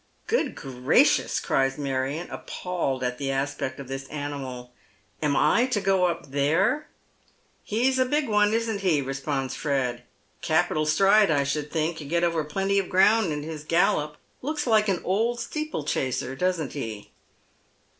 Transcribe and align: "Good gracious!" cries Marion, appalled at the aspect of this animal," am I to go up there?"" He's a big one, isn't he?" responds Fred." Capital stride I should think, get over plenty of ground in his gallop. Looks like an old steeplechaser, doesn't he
"Good 0.25 0.55
gracious!" 0.55 1.39
cries 1.39 1.77
Marion, 1.77 2.27
appalled 2.31 3.03
at 3.03 3.19
the 3.19 3.29
aspect 3.29 3.79
of 3.79 3.87
this 3.87 4.07
animal," 4.07 4.73
am 5.21 5.35
I 5.35 5.67
to 5.67 5.79
go 5.79 6.05
up 6.05 6.31
there?"" 6.31 6.87
He's 7.63 7.99
a 7.99 8.05
big 8.05 8.27
one, 8.27 8.51
isn't 8.51 8.81
he?" 8.81 8.99
responds 9.03 9.53
Fred." 9.53 10.01
Capital 10.41 10.87
stride 10.87 11.29
I 11.29 11.43
should 11.43 11.69
think, 11.71 11.99
get 12.09 12.23
over 12.23 12.43
plenty 12.43 12.79
of 12.79 12.89
ground 12.89 13.31
in 13.31 13.43
his 13.43 13.63
gallop. 13.63 14.17
Looks 14.41 14.65
like 14.65 14.87
an 14.89 15.01
old 15.03 15.39
steeplechaser, 15.39 16.35
doesn't 16.35 16.73
he 16.73 17.11